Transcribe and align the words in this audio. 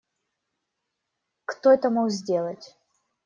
Кто 1.45 1.71
это 1.71 1.91
мог 1.91 2.09
сделать? 2.09 2.75